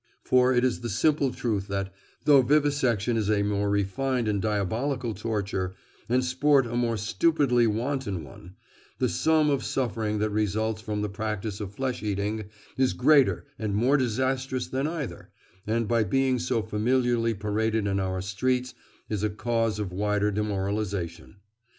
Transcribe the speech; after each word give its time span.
For 0.23 0.51
it 0.51 0.63
is 0.63 0.79
simple 0.95 1.31
truth 1.31 1.67
that 1.67 1.93
though 2.25 2.41
vivisection 2.41 3.17
is 3.17 3.29
a 3.29 3.43
more 3.43 3.69
refined 3.69 4.27
and 4.27 4.41
diabolical 4.41 5.13
torture, 5.13 5.75
and 6.09 6.25
sport 6.25 6.65
a 6.65 6.75
more 6.75 6.97
stupidly 6.97 7.67
wanton 7.67 8.23
one, 8.23 8.55
the 8.97 9.07
sum 9.07 9.51
of 9.51 9.63
suffering 9.63 10.17
that 10.17 10.31
results 10.31 10.81
from 10.81 11.03
the 11.03 11.07
practice 11.09 11.59
of 11.59 11.75
flesh 11.75 12.01
eating 12.01 12.45
is 12.77 12.93
greater 12.93 13.45
and 13.59 13.75
more 13.75 13.95
disastrous 13.95 14.65
than 14.65 14.87
either, 14.87 15.29
and 15.67 15.87
by 15.87 16.03
being 16.03 16.39
so 16.39 16.63
familiarly 16.63 17.35
paraded 17.35 17.85
in 17.85 17.99
our 17.99 18.21
streets 18.23 18.73
is 19.07 19.21
a 19.21 19.29
cause 19.29 19.77
of 19.77 19.91
wider 19.93 20.31
demoralisation. 20.31 21.35